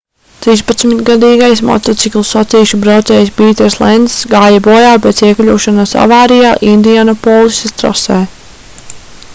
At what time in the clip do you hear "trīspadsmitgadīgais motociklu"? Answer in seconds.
0.43-2.23